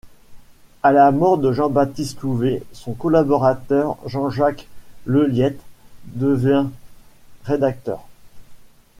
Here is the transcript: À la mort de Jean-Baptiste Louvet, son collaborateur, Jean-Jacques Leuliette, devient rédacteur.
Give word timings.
À 0.81 0.91
la 0.91 1.11
mort 1.11 1.37
de 1.37 1.51
Jean-Baptiste 1.51 2.21
Louvet, 2.23 2.63
son 2.73 2.93
collaborateur, 2.95 3.97
Jean-Jacques 4.07 4.67
Leuliette, 5.05 5.61
devient 6.15 6.65
rédacteur. 7.43 8.07